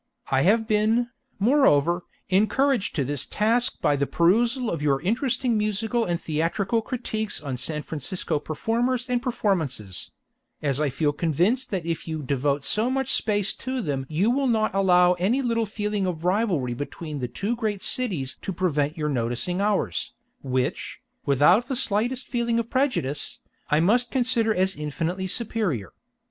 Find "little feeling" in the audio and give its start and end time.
15.43-16.07